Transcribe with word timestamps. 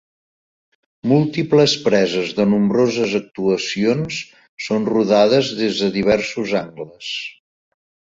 Múltiples 1.11 1.75
preses 1.87 2.31
de 2.39 2.47
nombroses 2.55 3.15
actuacions, 3.21 4.19
són 4.71 4.91
rodades 4.97 5.55
des 5.63 5.81
de 5.85 5.95
diversos 6.03 6.61
angles. 6.67 7.17